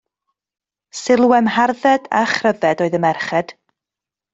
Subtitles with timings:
[1.01, 3.57] Sylwem hardded a chryfed oedd y merched.